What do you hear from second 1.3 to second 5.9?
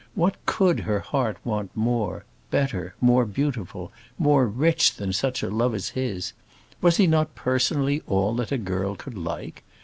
want more, better, more beautiful, more rich than such a love as